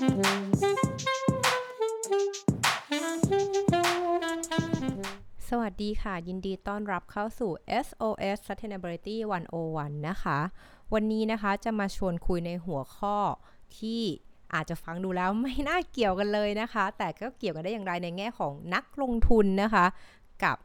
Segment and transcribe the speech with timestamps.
[0.00, 0.02] ส
[5.60, 7.50] วัสดีค่ะ ยินดีต้อนรับเข้าสู่
[7.86, 9.16] SOS Sustainability
[9.62, 10.38] 101 นะคะ
[10.94, 13.16] วันนี้นะคะจะมาชวนคุยในหัวข้อ
[13.78, 14.02] ที่
[14.54, 19.86] อาจจะฟังดูแล้วไม่น่าเกี่ยวกันเลยนะคะ แต่ก็เกี่ยวกันได้อย่างไรในแง่ของนักลงทุนนะคะ
[20.44, 20.56] กับ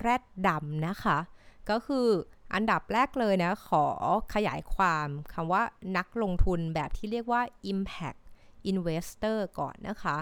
[0.00, 1.18] แรดดำนะคะ
[1.70, 2.06] ก็คือ
[2.54, 3.86] อันดับแรกเลยนะ ขอ
[4.34, 5.62] ขยายความคำว่า
[5.96, 7.42] นักลงทุนแบบที่เรียกว่า
[7.72, 8.18] impact
[8.70, 10.16] investor ก่อนนะคะ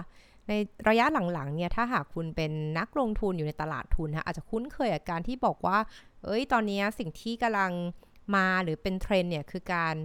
[0.47, 0.53] ใน
[0.89, 5.77] ระยะหลังๆเนี่ยถ้าหากคุณเป็นนักลงทุนอยู่ในตลาดทุนนะอาจจะคุ้นเคยกับการที่บอกว่า
[6.25, 7.71] เอ้ยตอนนี้สิ่งที่กำลัง
[8.35, 9.95] มาหรือเป็นเทรนเนี่ยคือการ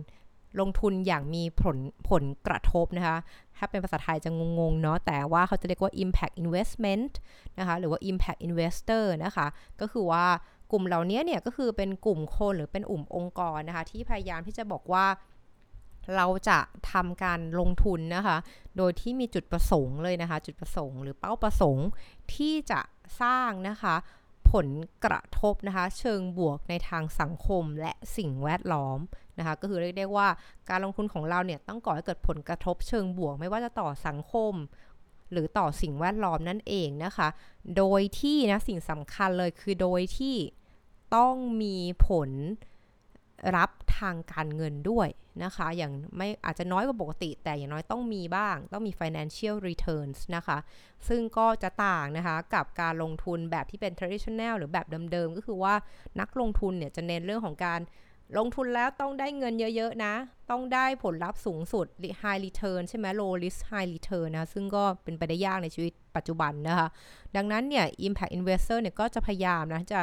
[0.60, 1.78] ลงทุนอย่างมีผล
[2.10, 3.18] ผลกระทบนะคะ
[3.56, 7.12] ถ้าเป็นภาษาไทยจะงงๆเนาะ แต่ว่าเขาจะเรียกว่า impact investment
[7.58, 9.46] นะคะ หรือว่า impact investor นะคะ
[9.80, 10.24] ก็คือว่า
[10.72, 15.06] กลุ่มเหล่านี้เนี่ยก็คือเป็นกลุ่มคนหรือเป็นอุ่มองค์กรนะคะ ที่พยายามที่จะบอกว่า
[16.16, 16.58] เราจะ
[16.92, 18.36] ทำการลงทุนนะคะ
[18.76, 21.88] โดยที่มีจุดประสงค์เลยนะคะ จุดประสงค์หรือเป้าประสงค์
[22.34, 22.80] ที่จะ
[23.22, 23.94] สร้างนะคะ
[24.52, 24.68] ผล
[25.04, 28.98] กระทบนะคะ เชิงบวกในทางสังคมและสิ่งแวดล้อม
[29.38, 30.28] นะคะ ก็คือเรียกได้ว่า
[30.70, 34.54] การลงทุนของเราเนี่ยต้องก่อให้เกิดผลกระทบเชิงบวก ไม่ว่าจะต่อสังคม
[35.32, 37.28] หรือต่อสิ่งแวดล้อมนั่นเองนะคะ
[37.76, 40.36] โดยที่นะสิ่งสำคัญเลยคือโดยที่
[41.16, 41.76] ต้องมี
[42.06, 42.30] ผล
[43.56, 45.08] รับทางการเงินด้วย
[45.44, 50.58] นะคะ อย่างไม่อาจจะน้อยกว่าปกติ แต่อย่างน้อยต้องมีบ้าง ต้องมี financial returns นะคะ
[51.08, 55.74] ซึ่งก็จะต่างนะคะกับการลงทุนแบบที่เป็น traditional หรือแบบเดิมๆ ก็คือว่า
[56.20, 57.80] นักลงทุนเนี่ยจะเน้นเรื่องของการ
[58.38, 60.14] ลงทุนแล้วต้องได้เงินเยอะๆนะ
[60.50, 61.86] ต้องได้ผลลัพธ์สูงสุด
[62.22, 66.88] high return ใช่ไหม low risk high return นะ ซึ่งก็เป็นไปได้ยากในชีวิตปัจจุบันนะคะ
[67.36, 70.00] ดังนั้นเนี่ย impact investor เนี่ยก็จะพยายามนะจะ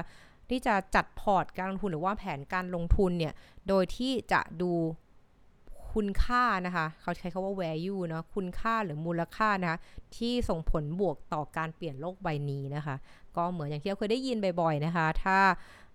[0.49, 3.33] ที่จะจัดพอร์ตการลงทุนหรือว่าแผนการลงทุนเนี่ย
[3.67, 4.71] โดยที่จะดู
[5.93, 9.79] คุณค่านะคะ เขาใช้คาว่า value เนาะคุณค่าหรือมูลค่านะคะ
[10.17, 12.95] ที่ส่งผลบวกต่อการเปลี่ยนโลกใบนี้นะคะ
[13.37, 15.37] ก็เหมือนอย่างที่เราเคยได้ยินบ่อยๆนะคะ ถ้า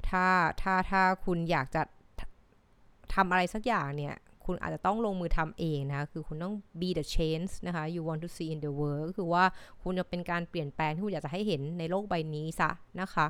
[0.08, 0.24] ถ้า
[0.62, 1.82] ถ้าถ้าคุณอยากจะ
[3.14, 4.14] ทำอะไรสักอย่างเนี่ย
[4.44, 9.44] คุณอาจจะต้องลงมือทำเองนะคะ คือคุณต้อง be the change นะคะ you want to see in the world ก็คือว่า
[9.82, 12.70] คุณจะเป็นการเปลี่ยนแปลงที่คุณอยากจะให้เห็นในโลกใบนี้ซะ
[13.00, 13.26] นะคะ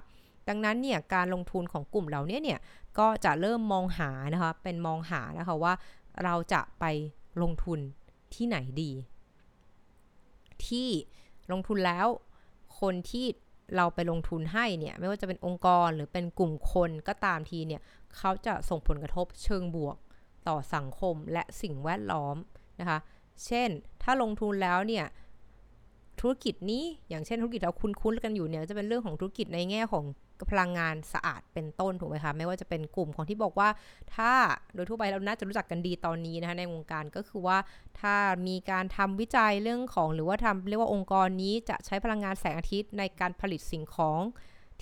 [0.48, 2.58] ดังนั้นเนี่ยการลงทุนของกลุ่มเหล่านี้เนี่ย
[2.98, 5.72] ก็จะเริ่มมองหานะคะเป็นมองหานะคะว่า
[6.24, 6.84] เราจะไป
[7.42, 7.78] ลงทุน
[8.34, 8.92] ที่ไหนดี
[10.66, 10.88] ที่
[11.52, 12.06] ลงทุนแล้ว
[12.80, 13.26] คนที่
[13.76, 17.80] เราไปลงทุนให้เนี่ยไม่ว่าจะเป็นองค์กรหรือเป็นกลุ่มคนก็ตามทีเนี่ย
[18.16, 19.96] เขาจะส่งผลกระทบเชิงบวก
[20.48, 22.36] ต่อสังคมและสิ่งแวดล้อม
[22.80, 22.98] นะคะ
[23.46, 23.68] เช่น
[24.02, 25.04] ถ้าลงทุนแล้วเนี่ย
[26.20, 30.04] ธุรกิจนี้อย่างเช่นธุรกิจเราคุ้นๆกันอยู่เนี่ยจะเป็นเรื่องของธุรกิจในแง่ของ
[30.52, 33.68] พลังงานสะอาดเป็นต้นถูกไหมคะ ไม่ว่าจะเป็นกลุ่มของที่บอกว่า
[34.14, 34.32] ถ้า
[34.74, 37.58] โดยทั่วไปเราน่าจะรู้จักกันดีตอนนี้นะคะในวงการก็คือว่า
[38.00, 38.16] ถ้า
[38.48, 44.22] มีการทำวิจัยเรื่องของหรือว่าทำเรียกว่าองค์กรนี้จะใช้พลังงานแสงอาทิตย์ในการผลิตสิ่งของ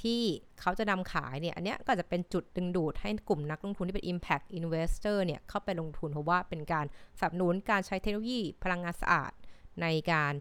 [0.03, 0.23] ที่
[0.61, 6.87] เขาจะนำขายเนี่ย อันนี้ก็จะเป็นจุดดึงดูดให้กลุ่มนักลงทุนที่เป็น impact investor เนี่ย เข้าไปลงทุนเพราะว่าเป็นการ
[7.19, 9.33] สนับสนุนการใช้เทคโนโลยีพลังงานสะอาด
[9.83, 10.35] ในการ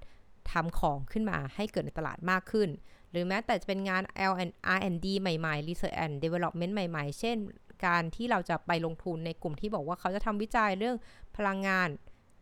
[0.52, 2.70] ทำของขึ้นมาให้เกิดในตลาดมากขึ้น
[3.16, 7.38] หรือแม้แต่จะเป็นงาน L&R&D ใหม่ๆ Research and Development ใหม่ๆ เช่น
[7.86, 10.98] การที่เราจะไปลงทุนในกลุ่มที่บอกว่าเขาจะทำวิจัยเรื่อง
[11.38, 11.90] พลังงาน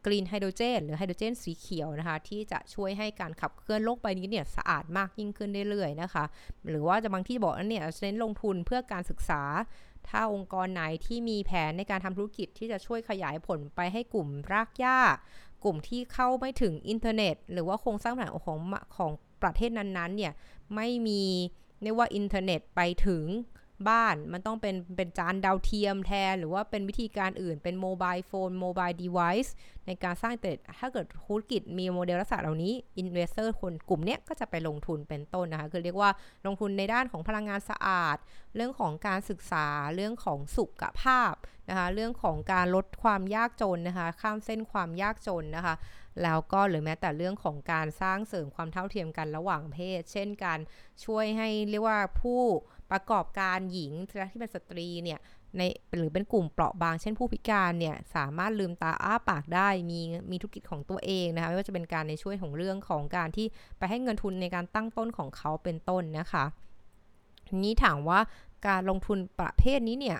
[0.06, 6.24] กรีนไฮโดรเจนหรือไฮโดรเจนสีเขียวนะคะ ที่จะช่วยให้การขับเคลื่อนโลกใบนี้เนี่ยสะอาดมากยิ่งขึ้นเรื่อยๆนะคะ
[6.70, 9.42] หรือว่าจะบางที่บอกว่าเนี่ยเน้นลงทุนเพื่อการศึกษา
[10.10, 15.00] ถ้าองค์กรไหนที่มีแผนในการทำธุรกิจที่จะช่วยขยายผลไปให้กลุ่มรากหญ้า
[15.64, 18.60] กลุ่มที่เข้าไม่ถึงอินเทอร์เน็ต หรือว่าโครงสร้างฐานของ
[18.98, 19.12] ของ
[19.44, 20.34] ประเทศนั้นๆเนี่ย
[20.76, 21.24] ไม่มี
[21.84, 23.26] เรียกว่าอินเทอร์เน็ตไปถึง
[23.90, 29.54] บ้านมันต้องเป็นเป็นจานดาวเทียมแทน หรือว่าเป็นวิธีการอื่นเป็น mobile phone mobile device
[29.88, 30.48] ในการสร้างเต
[30.80, 36.12] ถ้าเกิดธุรกิจมีโมเดลลักษณะเหล่านี้ investor คนกลุ่มนี้ก็จะไปลงทุนเป็นต้นนะคะ คือเรียกว่า
[36.46, 38.18] ลงทุนในด้านของพลังงานสะอาด
[38.56, 41.34] เรื่องของการศึกษาเรื่องของสุขภาพ
[41.69, 45.75] นะคะเรื่องของการลดความยากจนนะคะข้ามเส้นความยากจนนะคะ
[46.24, 50.60] แล้วก็หรือแม้แต่เรื่องของการสร้างเสริมความเท่าเทียมกันระหว่างเพศ เช่นการ
[51.06, 52.42] ช่วยให้เรียกว่าผู้
[52.92, 53.92] ประกอบการหญิง
[54.31, 55.19] ที่เป็นสตรีเนี่ย
[55.57, 55.62] ใน
[55.95, 60.00] หรือเป็นกลุ่มเปราะบาง เช่นผู้พิการเนี่ยสามารถลืมตาอ้าปากได้มี
[60.31, 66.45] มีธุรกิจของตัวเองนะคะไม่ว่าจะเป็นการในช่วยของเรื่องของการที่ไปให้เงินทุนในการตั้งต้นของเขาเป็นต้นนะคะ
[67.63, 68.19] นี้ถามว่า
[68.68, 70.19] การลงทุนประเภทนี้เนี่ย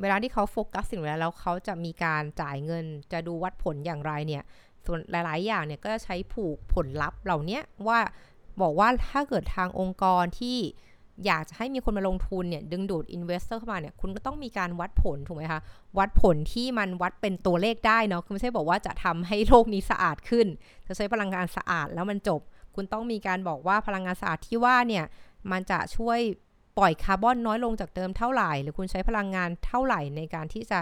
[0.00, 4.42] เวลาที่เขาโฟกัสสิ่งแล้วแล้วเขาจะมีการจ่ายเงิน จะดูวัดผลอย่างไรเนี่ย
[4.86, 7.98] ส่วนหลาย ๆ อย่างเนี่ยก็จะใช้ผูกผลลัพธ์เหล่านี้ว่า
[8.60, 10.58] บอกว่าถ้าเกิดทางองค์กรที่
[11.26, 15.60] อยากจะให้มีคนมาลงทุนเนี่ยดึงดูด investor เข้ามาเนี่ยคุณก็ต้องมีการวัดผลถูกไหมคะ
[15.98, 20.46] วัดผลที่มันวัดเป็นตัวเลขได้เนาะคือไม่ใช่บอกว่าจะทำให้โลกนี้สะอาดขึ้น
[20.86, 22.40] จะใช้พลังงานสะอาดแล้วมันจบ
[22.74, 25.04] คุณต้องมีการบอกว่าพลังงานสะอาดที่ว่าเนี่ย
[25.50, 26.18] มันจะช่วย
[26.80, 30.78] ปล่อยคาร์บอนน้อยลงจากเดิมเท่าไหร่ หรือคุณใช้พลังงานเท่าไหร่ในการที่จะ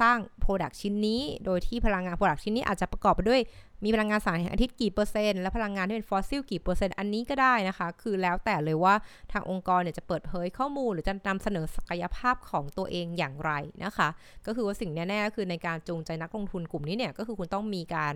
[0.00, 3.40] สร้าง product ชิ้นนี้ โดยที่พลังงาน product ชิ้นนี้อาจจะประกอบไปด้วย
[3.84, 8.94] มีพลังงานแสงอาทิตย์กี่เปอร์เซ็นต์และพลังงานที่เป็นฟอสซิลกี่เปอร์เซ็นต์อันนี้ก็ได้นะคะ คือแล้วแต่เลยว่า
[9.32, 13.52] ทางองค์กรเนี่ยจะเปิดเผยข้อมูล หรือจะนำเสนอศักยภาพของตัวเองอย่างไร
[13.84, 14.08] นะคะ
[14.46, 18.14] ก็คือว่าสิ่งแน่ๆก็คือในการจูงใจนักลงทุนกลุ่มนี้เนี่ยก็คือคุณต้องมีการ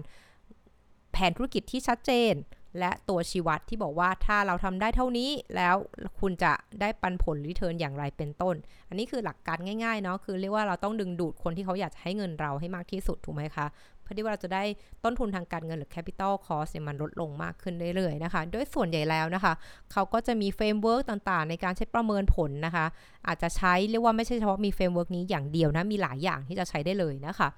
[1.12, 2.34] แผนธุรกิจที่ชัดเจน
[2.78, 5.76] และตัวชี้วัดที่บอกว่าถ้าเราทำได้เท่านี้แล้ว
[6.20, 8.54] คุณจะได้ปันผล return อย่างไรเป็นต้น
[8.88, 13.66] อันนี้คือหลักการง่ายๆเนาะคือเรียกว่าเราต้องดึงดูดคนที่เขาอยากจะให้เงินเราให้มากที่สุดถูกไหมคะ
[14.02, 14.64] เพื่อที่ว่าเราจะได้
[15.04, 19.52] ต้นทุนทางการเงินหรือ capital cost เนี่ยมันลดลงมากขึ้นเรื่อยๆนะคะด้วยส่วนใหญ่แล้วนะคะ
[19.92, 22.86] เขาก็จะมี framework ต่างๆ ในการใช้ประเมินผลนะคะ
[23.26, 27.48] อาจจะใช้เรียกว่าไม่ใช่เฉพาะมี framework นี้อย่างเดียวนะมีหลายอย่างที่จะใช้ได้เลยนะคะ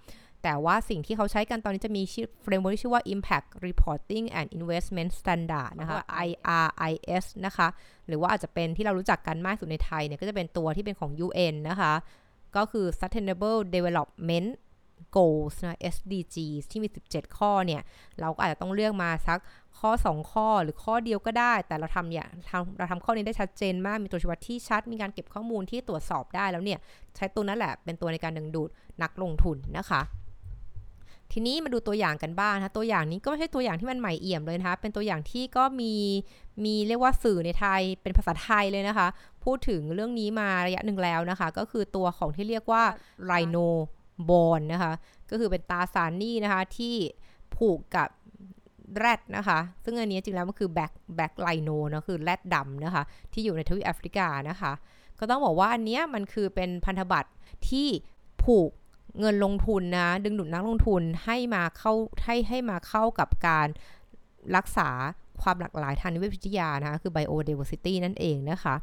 [0.45, 2.03] แต่ว่าสิ่งที่เขาใช้กันตอนนี้จะมี
[2.43, 7.69] framework ชื่อว่า Impact Reporting and Investment Standard นะคะ IRIS นะคะ
[8.07, 11.93] หรือว่าอาจจะเป็นที่เรารู้จักกันมากสุดในไทยเนี่ยก็จะเป็นตัวที่เป็นของ UN นะคะ
[12.57, 14.49] ก็คือ Sustainable Development
[15.17, 16.37] goals นะ SDG
[16.71, 17.83] ที่มี 17 ข้อเนี่ย
[18.21, 19.39] เราก็อาจจะต้องเลือกมาสัก
[19.79, 22.27] ข้อ 2 ข้อหรือข้อเดียวก็ได้ แต่เราทำเนี่ย
[22.79, 26.79] เราทำข้อนี้ได้ชัดเจนมาก มีตัวชี้วัดที่ชัด มีการเก็บข้อมูลที่ตรวจสอบได้แล้วเนี่ย
[27.17, 28.69] ใช้ตัวนั้นแหละเป็นตัวในการดึงดูด
[29.03, 30.03] นักลงทุนนะคะ
[31.37, 35.95] ทีนี้มาดูตัวอย่างกันบ้างนะตัวอย่างนี้ก็ไม่ใช่ตัวอย่างที่มันใหม่เอี่ยมเลยนะคะ เป็นตัวอย่างที่ก็มี
[36.65, 39.09] มีเรียกว่าสื่อในไทยเป็นภาษาไทยเลยนะคะ
[39.45, 42.83] พูดถึงเรื่องนี้มาระยะหนึ่งแล้วนะคะ ก็คือตัวของที่เรียกว่า
[43.25, 43.57] ไรโน
[44.31, 44.93] บอนนะคะ
[45.31, 46.95] ก็คือเป็นตาสารนี่นะคะที่
[47.57, 48.09] ผูกกับ
[48.99, 53.03] แรดนะคะ ซึ่งอันนี้จริงแล้วมันคือแบ็คแบ็คไลโนนะคือแรดดำนะคะ
[53.33, 54.73] ที่อยู่ในทวีปแอฟริกานะคะ
[55.19, 57.31] ก็ต้องบอกว่าอันนี้มันคือเป็นพันธบัตร
[57.69, 57.89] ที่
[58.45, 58.71] ผูก
[59.21, 61.93] เงินลงทุนนะ ดึงดูดนักลงทุนให้มาเข้า
[62.25, 63.67] ให้ให้มาเข้ากับการ
[64.57, 64.89] รักษา
[65.43, 68.75] ความหลากหลายทางนิเวศวิทยานะคะคือ biodiversity นั่นเองนะคะ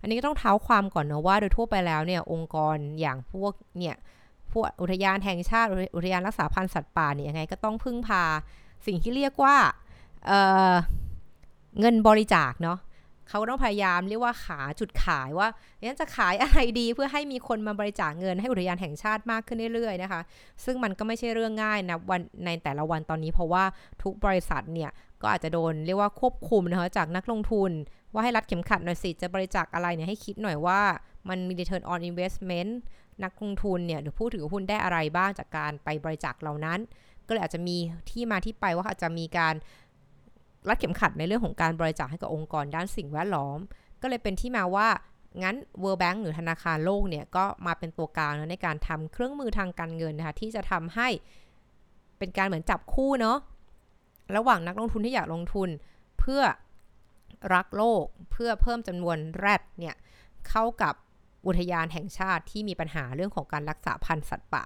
[0.00, 3.96] อันนี้ก็ต้องเท้าความก่อนนะว่าโดยทั่วไปแล้วเนี่ยองค์กรอย่างพวกเนี่ย
[4.52, 8.22] พวกอุทยานแห่งชาติอุทยานรักษาพันธุ์สัตว์ป่าเนี่ยยังไงก็ต้องพึ่งพา
[8.86, 9.56] สิ่งที่เรียกว่า
[10.26, 12.78] เเงินบริจาคเนาะ
[13.28, 15.48] เขาต้องพยายามเรียกว่าขาจุดขายว่า
[15.80, 20.20] เนี่ยจะขายอะไรดีเพื่อให้มีคนมาบริจาคเงินให้อุทยานแห่งชาติมากขึ้นเรื่อยๆนะคะ
[20.64, 23.64] ซึ่งมันก็ไม่ใช่เรื่องง่ายนะวันในแต่ละวันตอนนี้ เพราะว่า
[24.02, 24.90] ทุกบริษัทเนี่ย
[25.22, 27.70] ก็อาจจะโดนเรียกว่าควบคุมนะคะจากนักลงทุน
[28.12, 30.80] ว่าให้รัดเข็มขัดหน่อยสิจะบริจาคอะไรเนี่ยให้คิดหน่อยว่า
[31.28, 32.72] มันมี return on investment
[33.24, 36.80] นักลงทุนเนี่ยหรือผู้ถือหุ้นได้อะไรบ้างจากการไปบริจาคเหล่านั้น
[37.26, 37.76] ก็เลยอาจจะมี
[38.10, 39.54] ที่มาที่ไปว่าอาจจะมีการ
[40.68, 43.58] รัดเข็มขัดในเรื่องของการบริจาคให้กับองค์กรด้านสิ่งแวดล้อม
[44.02, 44.88] ก็เลยเป็นที่มาว่า
[45.42, 51.08] งั้น World Bank หรือธนาคารโลกเนี่ยก็มาเป็นตัวกลางในการทำเครื่องมือทางการเงินนะคะที่จะทำให้
[52.18, 53.38] เป็นการเหมือนจับคู่เนาะ
[54.36, 55.68] ระหว่างนักลงทุนที่อยากลงทุน
[56.18, 56.42] เพื่อ
[57.54, 59.96] รักโลกเพื่อเพิ่มจำนวนแรดเนี่ย
[60.48, 60.94] เข้ากับ
[61.46, 64.64] อุทยานแห่งชาติที่มีปัญหาเรื่องของการรักษาพันธุ์สัตว์ป่า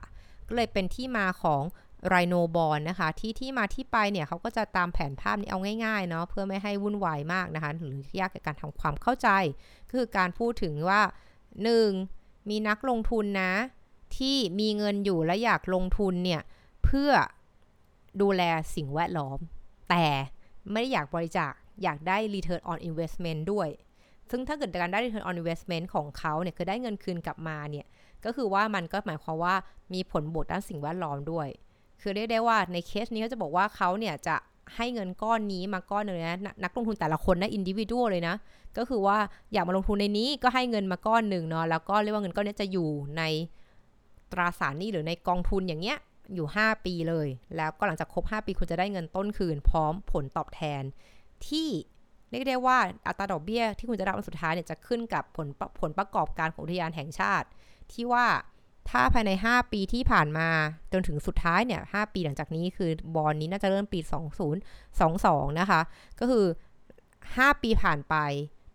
[0.48, 1.62] ก็เลยเป็นที่มาของ
[2.08, 9.28] ไรโนบอลนะคะ ที่ที่มาที่ไปเนี่ยเขาก็จะตามแผนภาพนี้เอาง่ายๆเนาะเพื่อไม่ให้วุ่นวายมากนะคะ หรือยากในการทำความเข้าใจ
[9.88, 11.00] ก็คือการพูดถึงว่า
[11.74, 12.48] 1.
[12.48, 13.52] มีนักลงทุนนะ
[14.16, 16.42] ที่มีเงินอยู่และอยากลงทุนเนี่ย
[16.84, 17.10] เพื่อ
[18.20, 18.42] ดูแล
[18.74, 19.38] สิ่งแวดล้อม
[19.90, 20.06] แต่
[20.70, 21.52] ไม่ได้อยากบริจาค
[21.82, 23.68] อยากได้ return on investment ด้วย
[24.30, 27.86] ซึ่งถ้าเกิดการได้ return on investment ของเขาเนี่ยคือได้เงินคืนกลับมาเนี่ย
[28.24, 29.54] ก็คือว่ามันก็หมายความว่า
[29.94, 31.48] มีผลบวกด้านสิ่งแวดล้อมด้วย
[32.00, 34.36] คือเรียกได้ว่าในเคสนี้เขาจะบอกว่าเขาเนี่ยจะ
[34.76, 38.34] ให้เงินก้อนนี้มาก้อนหนึ่งนะนักลงทุนแต่ละคนนะอินดิวิวเลยนะ
[38.78, 39.18] ก็คือว่า
[39.52, 43.22] อยากมาลงทุนในนี้ก็ให้เงินมาก้อนหนึ่งเนาะแล้วก็เรียกว่าเงินก้อนนี้จะอยู่ใน
[44.32, 45.98] ตราสารนี้หรือในกองทุนอย่างเงี้ย
[46.34, 50.82] อยู่ 5 ปีเลย แล้วก็หลังจากครบ 5 ปีคุณจะได้เงินต้นคืน พร้อมผลตอบแทน
[51.48, 51.68] ที่
[52.30, 55.46] เรียกได้ว่าอัตราดอกเบี้ยที่คุณจะได้วันสุดท้ายเนี่ยจะขึ้นกับผล
[55.80, 57.48] ผลประกอบการของอุทยานแห่งชาติ
[57.92, 58.26] ที่ว่า
[58.88, 60.48] ถ้าภายใน 5 ปีที่ผ่านมา
[60.92, 64.00] จนถึงสุดท้ายเนี่ย5ปีหลังจากนี้คือบอลนี้น่าจะเริ่มปี
[64.80, 65.80] 2022 นะคะ
[66.20, 66.46] ก็คือ
[67.04, 68.16] 5 ปีผ่านไป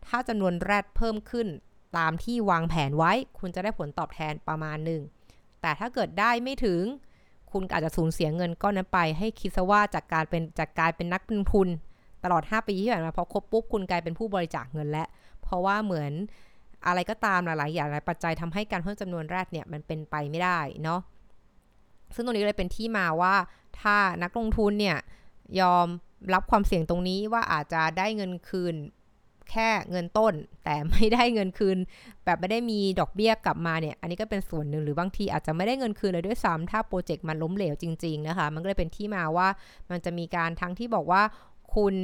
[0.07, 1.47] ถ้าจำนวนแรดเพิ่มขึ้น
[1.97, 5.01] ตามที่วางแผนไว้ คุณจะได้ผลตอบแทนประมาณหนึ่ง
[5.61, 6.81] แต่ถ้าเกิดได้ไม่ถึง
[7.51, 11.67] คุณอาจจะสูญเสียเงินก้อนนั้นไป ให้คิดซะว่าจากการเป็นจากการเป็นนักลงทุน
[12.23, 15.07] ตลอด 5 ปีที่ผ่านมาพอครบปุ๊บคุณกลายเป็นผู้บริจาคเงินแล้ว
[15.41, 16.11] เพราะว่าเหมือน
[16.87, 21.01] อะไรก็ตามหลายๆอย่างหลายปัจจัยทำให้การเพิ่มจำนวนแรดเนี่ยมันเป็นไปไม่ได้เนาะ
[22.15, 23.35] ซึ่งตรงนี้เลยเป็นที่มาว่า
[23.81, 24.97] ถ้านักลงทุนเนี่ย
[25.61, 25.87] ยอม
[26.33, 28.75] รับความเสี่ยงตรงนี้ว่าอาจจะได้เงินคืน
[29.51, 31.77] แค่เงินต้น แต่ไม่ได้เงินคืน
[32.25, 39.47] แบบไม่ได้มีดอกเบี้ยกลับมาเนี่ย อันนี้ก็เป็นส่วนหนึ่งหรือบางทีอาจจะไม่ได้เงินคืนเลยด้วยซ้ำถ้าโปรเจกต์มันล้มเหลวจริง ๆ นะคะ มันก็เลยเป็นที่มาว่า
[39.89, 41.21] มันจะมีการทั้งที่บอกว่า
[41.75, 41.95] คุณ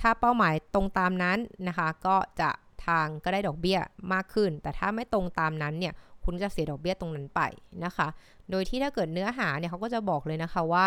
[0.00, 2.50] ถ้าเป้าหมายตรงตามนั้นนะคะ ก็จะ
[2.86, 3.78] ทางก็ได้ดอกเบี้ย
[4.12, 5.94] มากขึ้น แต่ถ้าไม่ตรงตามนั้นเนี่ย
[6.24, 7.40] คุณจะเสียดอกเบี้ยตรงนั้นไป
[7.84, 8.08] นะคะ
[8.50, 10.86] โดยที่ถ้าเกิดเนื้อหาเนี่ยเขาก็จะบอกเลยนะคะว่า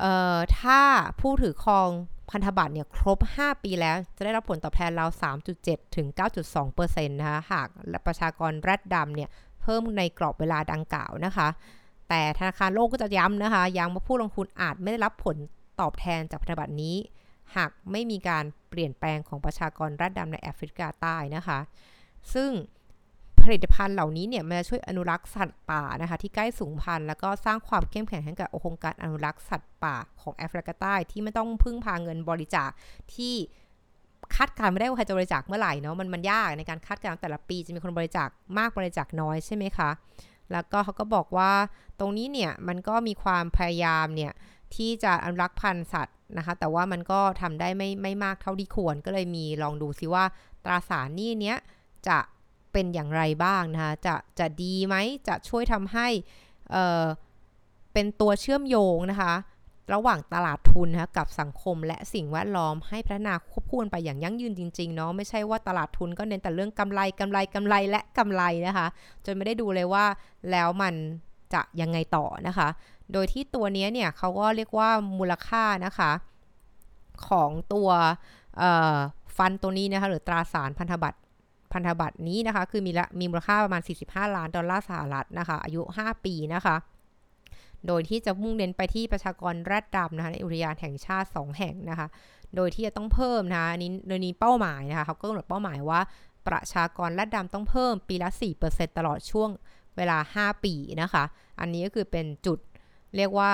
[0.00, 0.80] เอ่อถ้า
[1.20, 1.88] ผู้ถือครอง
[2.30, 5.06] พันธบัตรเนี่ยครบ 5 ปีแล้ว จะได้รับผลตอบแทนเรา
[5.50, 6.06] 3.7 ถึง
[6.58, 7.68] 9.2%นะคะหาก
[8.06, 9.28] ประชากรแรดดำเนี่ย
[9.62, 11.48] เพิ่มในกรอบเวลาดังกล่าวนะคะ
[12.08, 15.36] แต่ธนาคารโลกก็จะย้ำนะคะ ย้ำว่าผู้ลงทุนอาจไม่ได้รับผล
[15.80, 16.96] ตอบแทนจากพันธบัตรนี้
[17.56, 21.58] หากไม่มีการเปลี่ยนแปลงของประชากรแรดดำในแอฟริกาใต้นะคะ
[22.34, 22.50] ซึ่ง
[23.42, 32.70] ผลิตภัณฑ์เหล่านี้เนี่ยมันจะช่วยอนุรักษ์สัตว์ป่านะคะ ที่ใกล้สูญพันธุ์แล้วก็สร้างความเข้มแข็งให้กับโครงการอนุรักษ์สัตว์ป่าของแอฟริกาใต้ที่ไม่ต้องพึ่งพาเงินบริจาค
[33.14, 33.34] ที่
[34.36, 38.28] คาดการไม่ได้ว่าใครจะบริจาคเมื่อไหร่เนาะมันมันยากในการคาดการแต่ละปีจะมีคนบริจาค
[38.58, 39.90] มากบริจาคน้อยใช่ไหมคะ
[40.52, 41.52] แล้วก็เขาก็บอกว่า
[42.00, 44.32] ตรงนี้เนี่ยมันก็มีความพยายามเนี่ย
[44.76, 50.24] ที่จะอนุรักษ์พันธุ์สัตว์นะคะ แต่ว่ามันก็ทำได้ไม่ไม่มากเท่าที่ควร ก็เลยมีลองดูซิว่า
[50.64, 51.58] ตราสารนี้เนี้ย
[52.08, 52.18] จะ
[52.72, 54.96] เป็นอย่างไรบ้างนะคะ จะจะดีไหม
[55.28, 56.08] จะช่วยทำให้
[56.70, 59.34] เเป็นตัวเชื่อมโยงนะคะ
[59.94, 68.86] ระหว่างตลาดทุนนะคะกับสังคมและสิ่งแวดล้อมให้พัฒนาควบคู่กันไปอย่างยั่งยืนจริงๆเนาะไม่ใช่ว่าตลาดทุนก็เน้นแต่เรื่องกำไรกำไรกำไรและกำไรนะคะ
[69.24, 70.04] จนไม่ได้ดูเลยว่า
[70.50, 70.94] แล้วมัน
[71.54, 72.68] จะยังไงต่อนะคะ
[73.12, 76.10] โดยที่ตัวนี้เนี่ยเขาก็เรียกว่ามูลค่านะคะ
[77.28, 77.88] ของตัว
[79.36, 81.18] ฟันตัวนี้นะคะ หรือตราสารพันธบัตร
[81.72, 86.76] พันธบัตรนี้นะคะ คือมีละมีมูลค่าประมาณ 45 ล้านดอลลาร์สหรัฐนะคะ อายุ 5 ปีนะคะ
[87.86, 92.06] โดยที่จะมุ่งเน้นไปที่ประชากรแรดดำนะคะในอุทยานแห่งชาติ 2 แห่งนะคะ
[92.56, 96.00] โดยที่จะต้องเพิ่มนะคะนี้โดยนี้เป้าหมายนะคะเขาก็กำหนดเป้าหมายว่า
[96.48, 98.30] ประชากรแรดดำต้องเพิ่มปีละ
[98.64, 99.50] 4%ตลอดช่วง
[99.96, 101.24] เวลา 5 ปีนะคะ
[101.60, 102.58] อันนี้ก็คือเป็นจุด
[103.16, 103.52] เรียกว่า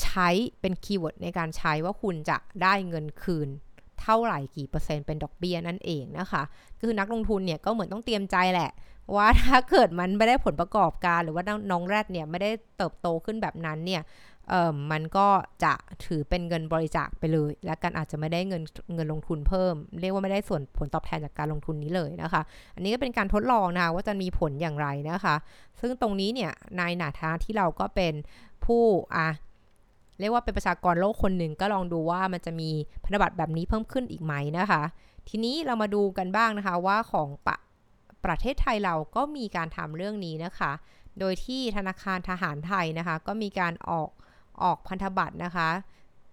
[0.00, 0.28] ใช้
[0.60, 3.48] เป็น keyword ในการใช้ว่าคุณจะได้เงินคืน
[4.00, 6.42] เท่าไหร่กี่เปอร์เซ็นต์เป็นดอกเบี้ยนั่นเองนะคะ
[6.80, 8.70] คือนักลงทุนเนี่ยก็เหมือนต้องเตรียมใจแหละ
[9.16, 14.02] ว่าถ้าเกิดมันไม่ได้ผลประกอบการ หรือว่าน้องแรดเนี่ยไม่ได้เติบโตขึ้นแบบนั้นเนี่ย
[14.48, 15.26] เออมันก็
[15.64, 15.72] จะ
[16.04, 18.62] ถือเป็นเงินบริจาคไปเลย แล้วกันอาจจะไม่ได้เงิน
[18.94, 22.42] เงินลงทุนเพิ่ม เรียกว่าไม่ได้ส่วนผลตอบแทนจากการลงทุนนี้เลยนะคะ
[22.74, 25.34] อันนี้ก็เป็นการทดลองนะว่าจะมีผลอย่างไรนะคะ
[25.80, 28.14] ซึ่งตรงนี้เนี่ยในหนาทาที่เราก็เป็น
[28.64, 28.82] ผู้
[29.16, 29.28] อะ
[30.20, 32.70] เรียกว่าเป็นประชากรโลกคนหนึ่งก็ลองดูว่ามันจะมี
[33.04, 34.82] พันธบัตรแบบนี้เพิ่มขึ้นอีกไหมนะคะ
[35.28, 37.56] ทีนี้เรามาดูกันบ้างนะคะว่าของปะ
[38.24, 40.72] ประเทศไทยเราก็มีการทำเรื่องนี้นะคะ
[41.20, 44.08] โดยที่ธนาคารทหารไทยนะคะ ก็มีการออก
[44.64, 45.70] ออกพันธบัตรนะคะ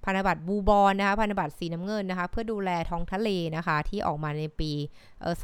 [0.05, 4.71] พันธบัตร blue bond นะคะพันธบัตรสีน้ำเงินนะคะเพื่อดูแลท้องทะเลนะคะที่ออกมาในปี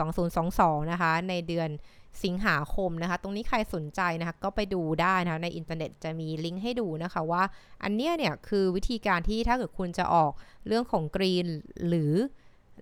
[0.09, 1.69] 2022 นะคะในเดือน
[2.23, 7.43] สิงหาคมนะคะ ตรงนี้ใครสนใจนะคะก็ไปดูได้นะคะในอินเทอร์เน็ตจะมีลิงก์ให้ดูนะคะว่า
[7.83, 10.31] อันเนี้ยเนี่ยคือวิธีการที่ถ้าเกิดคุณจะออก
[10.67, 11.47] เรื่องของ green
[11.87, 12.13] หรือ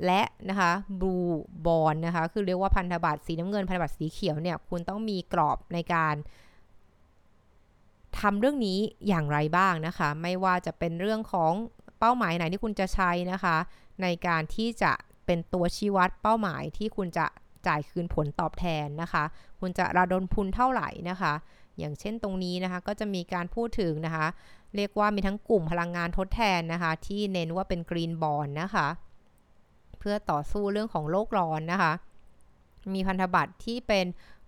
[0.06, 6.16] และนะคะ blue bond นะคะคือเรียกว่าพันธบัตรสีน้ำเงินพันธบัตรสีเขียวเนี่ยคุณต้องมีกรอบในการ
[8.20, 11.54] ทำเรื่องนี้อย่างไรบ้างนะคะ ไม่ว่าจะเป็นเรื่องของ
[12.00, 13.58] เป้าหมายไหนที่คุณจะใช้นะคะ
[14.02, 14.92] ในการที่จะ
[15.26, 17.26] เป็นตัวชี้วัดเป้าหมายที่คุณจะ
[17.68, 19.24] จ่ายคืนผลตอบแทนนะคะ
[19.60, 21.34] คุณจะระดมทุนเท่าไหร่นะคะ
[21.80, 24.28] อย่างเช่นตรงนี้นะคะก็จะมีการพูดถึงนะคะ
[24.76, 28.88] เรียกว่ามีทั้งกลุ่มพลังงานทดแทนนะคะ ที่เน้นว่าเป็นกรีนบอลนะคะ
[30.00, 31.94] เพื่อต่อสู้เรื่องของโลกร้อนนะคะ
[32.94, 34.06] มีพันธบัตรที่เป็น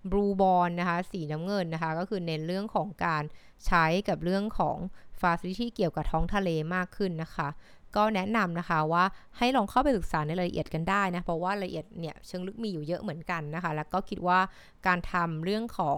[0.09, 3.23] บลูบอลนะคะ สีน้ำเงินนะคะ ก็คือเน้นเรื่องของการ
[3.65, 4.77] ใช้กับเรื่องของ
[5.21, 7.47] ฟาซิลิตี้เกี่ยวกับท้องทะเลมากขึ้นนะคะ
[7.95, 9.03] ก็แนะนำนะคะว่า
[9.37, 14.39] ให้ลองเข้าไปศึกษาในรายละเอียดกันได้นะ เพราะว่ารายละเอียดเนี่ยเชิงลึกมีอยู่เยอะเหมือนกันนะคะ แล้วก็คิดว่า
[14.87, 15.97] การทำเรื่องของ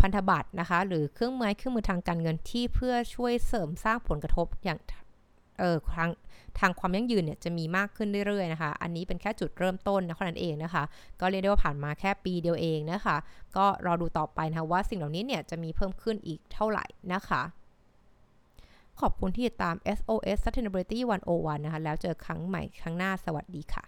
[0.00, 4.78] พันธบัตรนะคะ หรือเครื่องมือเครื่องมือทางการเงินที่เพื่อช่วยเสริมสร้างผลกระทบอย่าง
[5.58, 6.10] เออทาง
[6.58, 10.82] ทางความยั่งยืนเนี่ยจะมีมากขึ้นเรื่อยๆนะคะ อันนี้เป็นแค่จุดเริ่มต้นนะเท่นั้นเองนะคะ
[11.20, 13.16] ก็เรียกได้ว่าผ่านมาแค่ปีเดียวเองนะคะ
[13.56, 17.42] ก็รอดูต่อไปนะคะว่าสิ่งเหล่านี้เนี่ยจะมีเพิ่มขึ้นอีกเท่าไหร่นะคะ
[19.00, 20.98] ขอบคุณที่ติดตาม SOS Sustainability
[21.32, 23.84] 101 นะคะ แล้วเจอครั้งใหม่ครั้งหน้าสวัสดีค่ะ